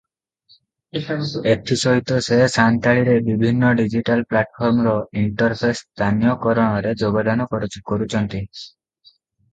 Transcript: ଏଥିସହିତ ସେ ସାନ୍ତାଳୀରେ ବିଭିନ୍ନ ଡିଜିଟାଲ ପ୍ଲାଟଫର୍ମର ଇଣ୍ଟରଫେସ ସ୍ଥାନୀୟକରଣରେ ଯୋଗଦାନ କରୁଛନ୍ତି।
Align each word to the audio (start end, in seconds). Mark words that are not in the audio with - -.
ଏଥିସହିତ 1.51 2.17
ସେ 2.27 2.39
ସାନ୍ତାଳୀରେ 2.53 3.13
ବିଭିନ୍ନ 3.27 3.73
ଡିଜିଟାଲ 3.81 4.25
ପ୍ଲାଟଫର୍ମର 4.31 4.95
ଇଣ୍ଟରଫେସ 5.25 5.77
ସ୍ଥାନୀୟକରଣରେ 5.85 6.95
ଯୋଗଦାନ 7.03 7.51
କରୁଛନ୍ତି। 7.59 8.43